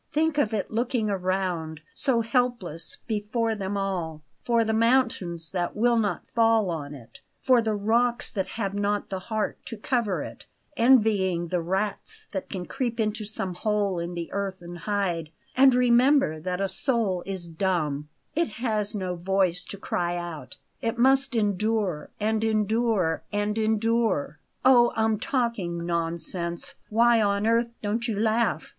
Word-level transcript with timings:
Think 0.11 0.39
of 0.39 0.51
it 0.51 0.71
looking 0.71 1.09
round 1.09 1.81
so 1.93 2.21
helpless 2.21 2.97
before 3.05 3.53
them 3.53 3.77
all 3.77 4.23
for 4.43 4.65
the 4.65 4.73
mountains 4.73 5.51
that 5.51 5.75
will 5.75 5.99
not 5.99 6.23
fall 6.33 6.71
on 6.71 6.95
it 6.95 7.19
for 7.39 7.61
the 7.61 7.75
rocks 7.75 8.31
that 8.31 8.47
have 8.57 8.73
not 8.73 9.11
the 9.11 9.19
heart 9.29 9.59
to 9.67 9.77
cover 9.77 10.23
it 10.23 10.47
envying 10.75 11.49
the 11.49 11.61
rats 11.61 12.25
that 12.31 12.49
can 12.49 12.65
creep 12.65 12.99
into 12.99 13.25
some 13.25 13.53
hole 13.53 13.99
in 13.99 14.15
the 14.15 14.31
earth 14.31 14.63
and 14.63 14.79
hide; 14.89 15.29
and 15.55 15.75
remember 15.75 16.39
that 16.39 16.59
a 16.59 16.67
soul 16.67 17.21
is 17.27 17.47
dumb 17.47 18.09
it 18.35 18.47
has 18.57 18.95
no 18.95 19.13
voice 19.15 19.63
to 19.65 19.77
cry 19.77 20.17
out 20.17 20.57
it 20.81 20.97
must 20.97 21.35
endure, 21.35 22.09
and 22.19 22.43
endure, 22.43 23.21
and 23.31 23.59
endure. 23.59 24.39
Oh! 24.65 24.93
I'm 24.95 25.19
talking 25.19 25.85
nonsense! 25.85 26.73
Why 26.89 27.21
on 27.21 27.45
earth 27.45 27.69
don't 27.83 28.07
you 28.07 28.17
laugh? 28.17 28.69